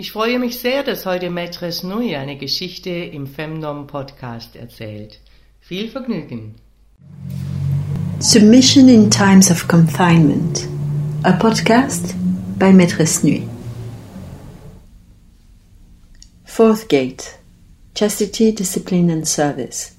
[0.00, 5.18] Ich freue mich sehr, dass heute Maîtresse Nui eine Geschichte im Femdom Podcast erzählt.
[5.58, 6.54] Viel Vergnügen.
[8.20, 10.68] Submission in Times of Confinement,
[11.24, 12.14] a podcast
[12.60, 13.48] by Maîtresse Nui.
[16.44, 17.36] Fourth Gate
[17.96, 19.96] Chastity, Discipline and Service.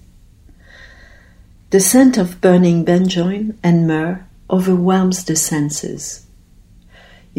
[1.72, 6.25] The scent of burning benjoin and myrrh overwhelms the senses.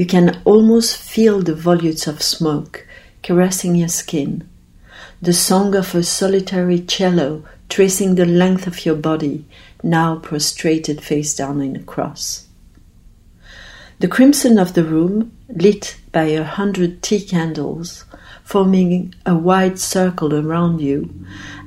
[0.01, 2.87] You can almost feel the volutes of smoke
[3.23, 4.49] caressing your skin,
[5.21, 9.45] the song of a solitary cello tracing the length of your body,
[9.83, 12.47] now prostrated face down in a cross.
[13.99, 18.07] The crimson of the room, lit by a hundred tea candles,
[18.45, 21.09] forming a wide circle around you,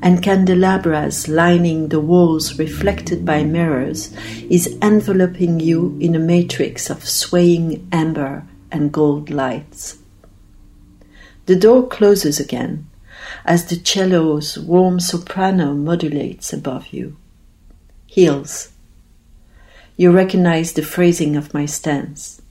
[0.02, 4.16] and candelabras lining the walls reflected by mirrors,
[4.50, 9.98] is enveloping you in a matrix of swaying amber and gold lights.
[11.46, 12.88] The door closes again
[13.46, 17.18] as the cello's warm soprano modulates above you.
[18.06, 18.70] Heels.
[19.98, 22.42] You recognize the phrasing of my stance.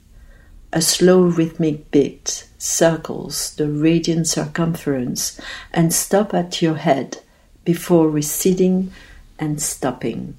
[0.75, 5.39] A slow rhythmic beat circles the radiant circumference
[5.71, 7.19] and stop at your head
[7.63, 8.91] before receding
[9.37, 10.35] and stopping.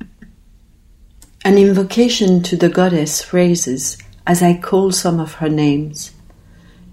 [1.44, 6.10] An invocation to the goddess phrases as I call some of her names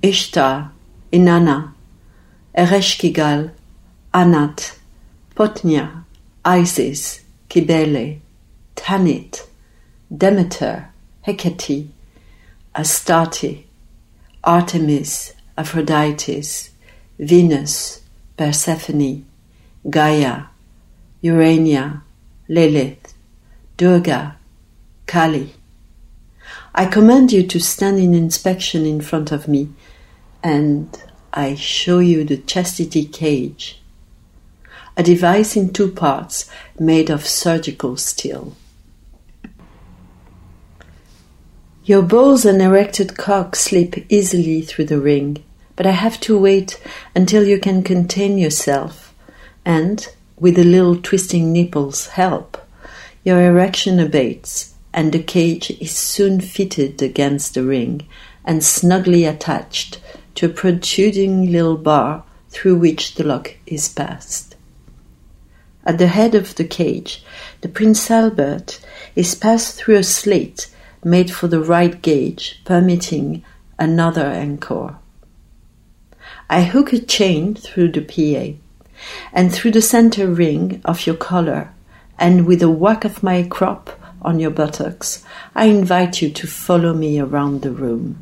[0.03, 0.71] Ishtar,
[1.11, 1.73] Inanna,
[2.55, 3.49] Ereshkigal,
[4.13, 4.77] Anat,
[5.35, 6.03] Potnia,
[6.45, 8.19] Isis, Kibele,
[8.75, 9.47] Tanit,
[10.15, 10.89] Demeter,
[11.25, 11.87] Hecate,
[12.73, 13.65] Astarte,
[14.43, 16.41] Artemis, Aphrodite,
[17.19, 18.01] Venus,
[18.37, 19.25] Persephone,
[19.89, 20.43] Gaia,
[21.21, 22.03] Urania,
[22.47, 23.13] Lilith,
[23.75, 24.37] Durga,
[25.05, 25.53] Kali.
[26.73, 29.69] I command you to stand in inspection in front of me,
[30.41, 30.97] and
[31.33, 33.81] I show you the chastity cage,
[34.95, 36.49] a device in two parts
[36.79, 38.55] made of surgical steel.
[41.83, 45.43] Your balls and erected cock slip easily through the ring,
[45.75, 46.79] but I have to wait
[47.15, 49.15] until you can contain yourself,
[49.65, 50.07] and,
[50.39, 52.63] with a little twisting nipples help,
[53.23, 58.05] your erection abates, and the cage is soon fitted against the ring
[58.45, 59.99] and snugly attached
[60.35, 64.55] to a protruding little bar through which the lock is passed.
[65.83, 67.23] At the head of the cage,
[67.61, 68.79] the Prince Albert
[69.15, 70.67] is passed through a slit
[71.03, 73.43] made for the right gauge, permitting
[73.79, 74.97] another encore.
[76.49, 78.57] I hook a chain through the PA
[79.33, 81.73] and through the center ring of your collar,
[82.19, 85.23] and with a whack of my crop on your buttocks,
[85.55, 88.21] I invite you to follow me around the room.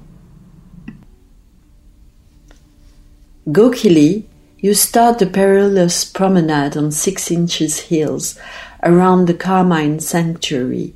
[3.47, 4.25] Gokili,
[4.59, 8.37] you start the perilous promenade on six inches heels
[8.83, 10.93] around the Carmine Sanctuary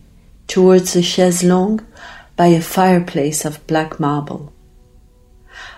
[0.48, 1.86] towards a chaise longue
[2.36, 4.52] by a fireplace of black marble.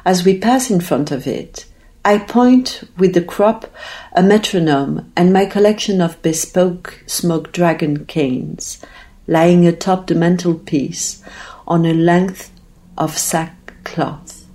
[0.06, 1.66] As we pass in front of it,
[2.03, 3.66] I point with the crop
[4.14, 8.80] a metronome and my collection of bespoke smoke dragon canes
[9.28, 11.24] lying atop the mantelpiece
[11.68, 12.52] on a length
[12.97, 14.46] of sackcloth.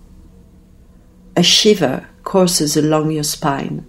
[1.36, 3.84] A shiver courses along your spine,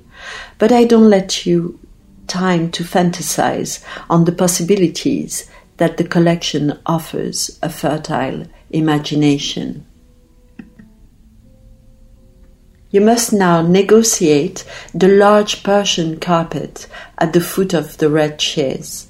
[0.58, 1.80] but I don't let you
[2.28, 5.50] time to fantasize on the possibilities
[5.82, 9.84] that the collection offers a fertile imagination.
[12.92, 14.64] You must now negotiate
[14.94, 16.86] the large Persian carpet
[17.18, 19.08] at the foot of the red chaise.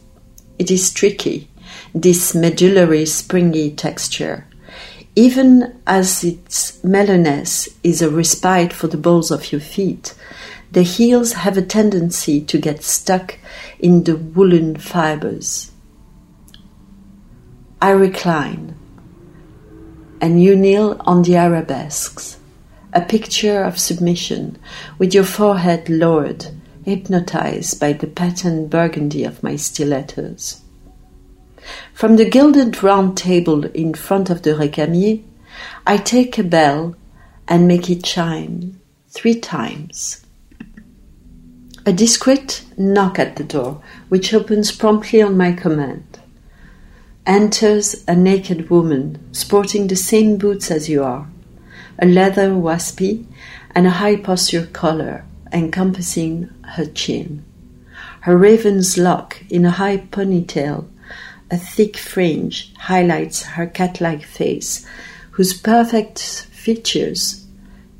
[0.57, 1.50] It is tricky,
[1.94, 4.48] this medullary springy texture.
[5.13, 10.16] Even as its mellowness is a respite for the balls of your feet,
[10.72, 13.38] the heels have a tendency to get stuck
[13.78, 15.71] in the woolen fibers.
[17.83, 18.75] I recline,
[20.22, 22.38] and you kneel on the arabesques,
[22.94, 24.60] a picture of submission,
[25.00, 26.45] with your forehead lowered,
[26.86, 30.62] hypnotized by the patterned burgundy of my stilettos.
[31.92, 35.24] From the gilded round table in front of the recamier,
[35.88, 36.95] I take a bell
[37.48, 38.80] and make it chime
[39.10, 40.24] three times.
[41.88, 46.21] A discreet knock at the door, which opens promptly on my command.
[47.28, 51.28] Enters a naked woman, sporting the same boots as you are,
[52.00, 53.28] a leather waspie,
[53.76, 55.24] and a high posture collar
[55.54, 57.46] encompassing her chin.
[58.22, 60.88] Her raven's lock in a high ponytail,
[61.52, 64.88] a thick fringe, highlights her cat like face,
[65.32, 67.46] whose perfect features,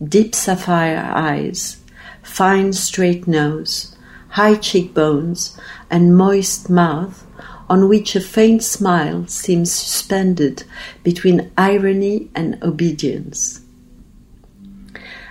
[0.04, 1.78] deep sapphire eyes,
[2.24, 3.96] fine straight nose,
[4.30, 5.60] high cheekbones,
[5.92, 7.28] and moist mouth,
[7.72, 10.66] on which a faint smile seems suspended
[11.04, 13.62] between irony and obedience.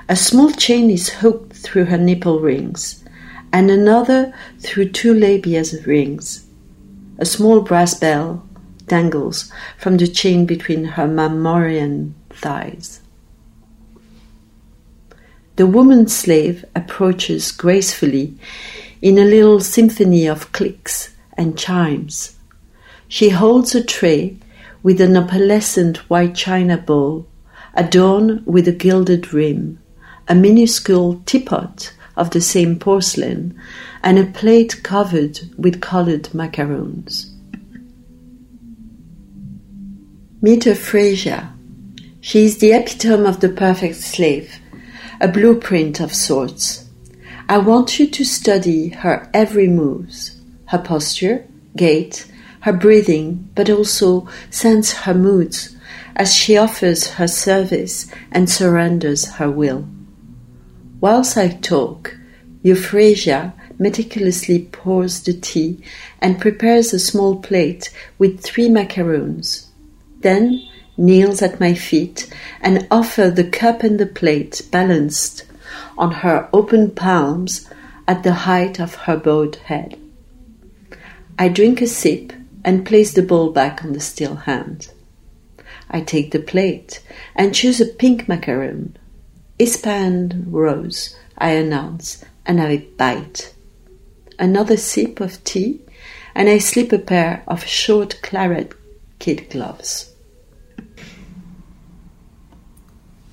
[0.09, 3.05] A small chain is hooked through her nipple rings,
[3.53, 6.47] and another through two labias rings.
[7.19, 8.49] A small brass bell
[8.87, 13.03] dangles from the chain between her mammalian thighs.
[15.57, 18.35] The woman slave approaches gracefully
[19.03, 21.11] in a little symphony of clicks
[21.41, 22.37] and chimes.
[23.09, 24.37] She holds a tray
[24.83, 27.27] with an opalescent white china bowl
[27.75, 29.79] adorned with a gilded rim,
[30.29, 33.59] a minuscule teapot of the same porcelain,
[34.03, 37.35] and a plate covered with colored macaroons.
[40.43, 41.53] Meet Euphrasia.
[42.21, 44.61] She is the epitome of the perfect slave,
[45.23, 46.85] a blueprint of sorts.
[47.49, 50.40] I want you to study her every moves,
[50.71, 51.45] her posture,
[51.77, 52.27] gait,
[52.61, 55.77] her breathing, but also sense her moods
[56.17, 59.87] as she offers her service and surrenders her will.
[61.01, 62.17] Whilst I talk,
[62.63, 65.83] Euphrasia meticulously pours the tea
[66.21, 69.69] and prepares a small plate with three macaroons.
[70.21, 70.63] Then
[70.99, 72.31] kneels at my feet
[72.61, 75.47] and offers the cup and the plate balanced
[75.97, 77.69] on her open palms
[78.07, 80.00] at the height of her bowed head.
[81.41, 82.35] I drink a sip
[82.67, 84.93] and place the bowl back on the still hand.
[85.91, 87.03] I take the plate
[87.35, 88.99] and choose a pink macaroon.
[89.59, 93.55] Ispahan rose, I announce, and I bite.
[94.39, 95.81] Another sip of tea,
[96.35, 98.75] and I slip a pair of short claret
[99.19, 100.13] kid gloves.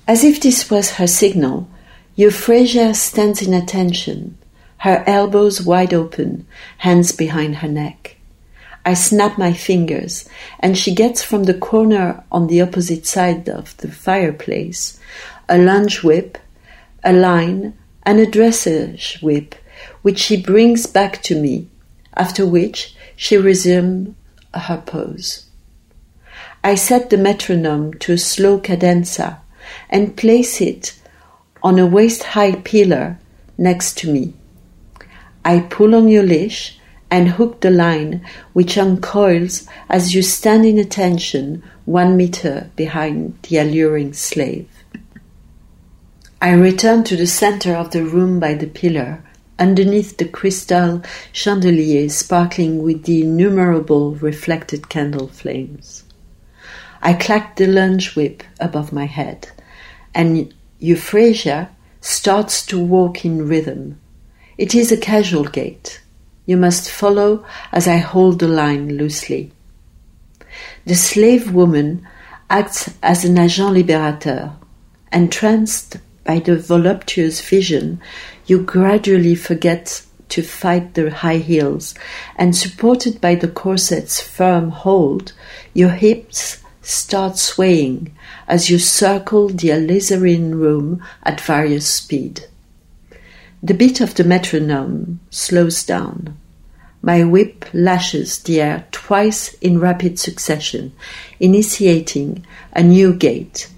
[0.06, 1.68] As if this was her signal,
[2.16, 4.38] Euphrasia stands in attention,
[4.78, 6.46] her elbows wide open,
[6.78, 8.16] hands behind her neck.
[8.84, 10.28] I snap my fingers,
[10.60, 14.98] and she gets from the corner on the opposite side of the fireplace
[15.48, 16.38] a lunge whip,
[17.02, 19.54] a line, and a dressage whip,
[20.02, 21.68] which she brings back to me,
[22.14, 24.14] after which she resumes
[24.54, 25.46] her pose.
[26.62, 29.40] I set the metronome to a slow cadenza
[29.90, 30.98] and place it
[31.62, 33.18] on a waist high pillar
[33.56, 34.34] next to me.
[35.48, 36.78] I pull on your leash
[37.10, 38.22] and hook the line,
[38.52, 44.68] which uncoils as you stand in attention one meter behind the alluring slave.
[46.42, 49.24] I return to the center of the room by the pillar,
[49.58, 51.02] underneath the crystal
[51.32, 56.04] chandelier sparkling with the innumerable reflected candle flames.
[57.00, 59.48] I clack the lunge whip above my head,
[60.14, 61.70] and Euphrasia
[62.02, 63.98] starts to walk in rhythm.
[64.58, 66.00] It is a casual gait.
[66.44, 69.52] You must follow as I hold the line loosely.
[70.84, 72.04] The slave woman
[72.50, 74.56] acts as an agent libérateur,
[75.12, 78.00] entranced by the voluptuous vision,
[78.46, 81.94] you gradually forget to fight the high heels,
[82.34, 85.34] and supported by the corset's firm hold,
[85.72, 88.12] your hips start swaying
[88.48, 92.47] as you circle the alizarin room at various speed.
[93.62, 96.36] The beat of the metronome slows down.
[97.02, 100.92] My whip lashes the air twice in rapid succession,
[101.40, 103.68] initiating a new gait,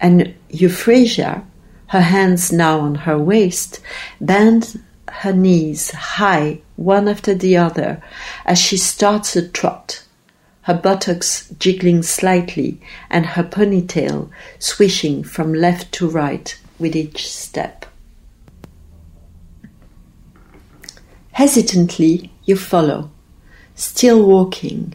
[0.00, 1.44] and Euphrasia
[1.92, 3.78] her hands now on her waist,
[4.18, 4.78] bends
[5.10, 8.02] her knees high one after the other
[8.46, 10.02] as she starts a trot,
[10.62, 17.84] her buttocks jiggling slightly and her ponytail swishing from left to right with each step.
[21.32, 23.10] Hesitantly, you follow,
[23.74, 24.94] still walking,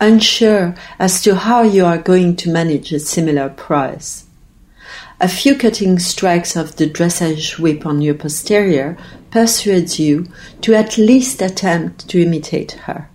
[0.00, 4.24] unsure as to how you are going to manage a similar prize.
[5.20, 8.98] A few cutting strikes of the dressage whip on your posterior
[9.30, 10.26] persuades you
[10.60, 13.08] to at least attempt to imitate her.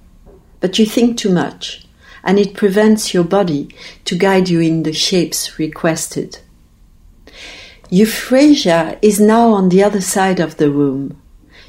[0.61, 1.85] But you think too much,
[2.23, 3.69] and it prevents your body
[4.05, 6.39] to guide you in the shapes requested.
[7.89, 11.20] Euphrasia is now on the other side of the room.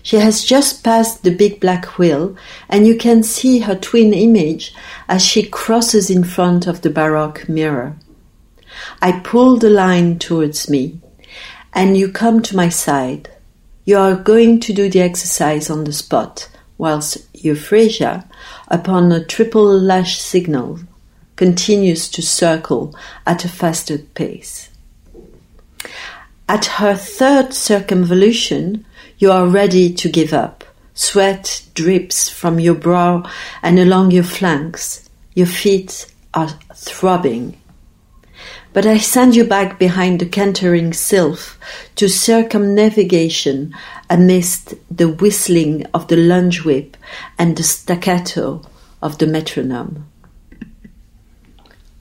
[0.02, 2.36] She has just passed the big black wheel,
[2.68, 4.74] and you can see her twin image
[5.08, 7.96] as she crosses in front of the baroque mirror.
[9.00, 11.00] I pull the line towards me,
[11.72, 13.30] and you come to my side.
[13.84, 18.28] You are going to do the exercise on the spot, whilst Euphrasia,
[18.68, 20.80] upon a triple lash signal,
[21.36, 22.94] continues to circle
[23.24, 24.68] at a faster pace.
[26.52, 28.84] At her third circumvolution,
[29.16, 30.64] you are ready to give up.
[30.92, 33.22] Sweat drips from your brow
[33.62, 35.08] and along your flanks.
[35.32, 37.58] Your feet are throbbing.
[38.74, 41.58] But I send you back behind the cantering sylph
[41.96, 43.74] to circumnavigation
[44.10, 46.98] amidst the whistling of the lunge whip
[47.38, 48.60] and the staccato
[49.00, 50.06] of the metronome.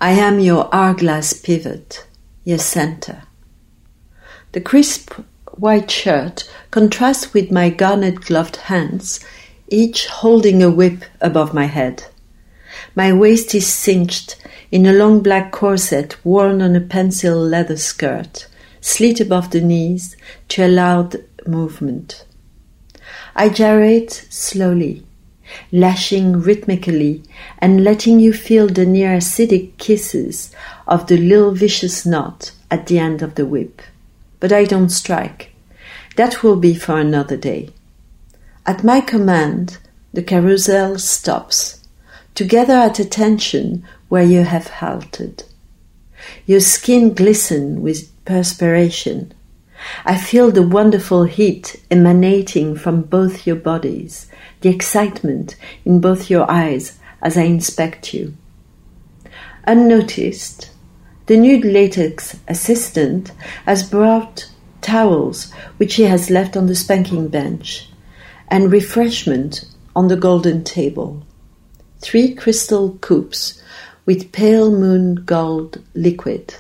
[0.02, 2.06] I am your hourglass pivot,
[2.44, 3.24] your center.
[4.54, 5.14] The crisp
[5.56, 9.22] white shirt contrasts with my garnet gloved hands,
[9.70, 12.04] each holding a whip above my head.
[12.94, 14.36] My waist is cinched
[14.70, 18.48] in a long black corset worn on a pencil leather skirt,
[18.82, 20.18] slit above the knees
[20.50, 21.10] to allow
[21.48, 22.26] movement.
[23.36, 25.06] I gyrate slowly,
[25.72, 27.24] lashing rhythmically
[27.60, 30.54] and letting you feel the near acidic kisses
[30.88, 33.82] of the little vicious knot at the end of the whip.
[34.42, 35.54] But I don't strike.
[36.18, 37.70] That will be for another day.
[38.66, 39.78] At my command,
[40.14, 41.88] the carousel stops,
[42.36, 45.46] together at attention where you have halted.
[46.46, 49.34] Your skin glistens with perspiration.
[50.06, 54.28] I feel the wonderful heat emanating from both your bodies,
[54.62, 55.56] the excitement
[55.86, 58.36] in both your eyes as I inspect you.
[59.66, 60.71] Unnoticed,
[61.32, 63.32] the nude latex assistant
[63.66, 64.50] has brought
[64.82, 67.88] towels which he has left on the spanking bench
[68.50, 69.64] and refreshment
[69.96, 71.26] on the golden table.
[72.02, 73.64] Three crystal cups
[74.06, 76.54] with pale moon gold liquid.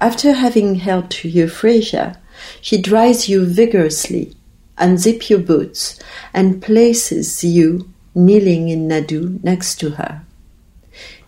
[0.00, 2.18] After having helped Euphrasia,
[2.60, 4.34] she dries you vigorously,
[4.76, 6.00] unzips your boots,
[6.34, 10.24] and places you kneeling in Nadu next to her.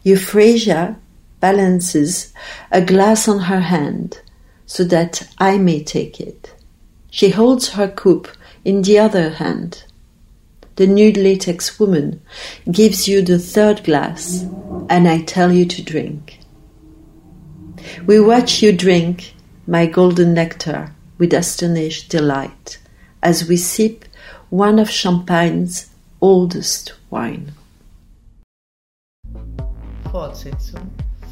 [0.02, 0.96] Euphrasia
[1.46, 2.32] balances
[2.70, 4.20] a glass on her hand
[4.66, 6.42] so that I may take it.
[7.10, 8.28] She holds her cup
[8.64, 9.84] in the other hand
[10.76, 12.20] the nude latex woman
[12.70, 14.42] gives you the third glass,
[14.88, 16.40] and I tell you to drink.
[18.06, 19.34] We watch you drink
[19.68, 22.78] my golden nectar with astonished delight
[23.22, 24.04] as we sip
[24.50, 27.52] one of Champagne's oldest wine.
[30.06, 30.90] Fortsetzung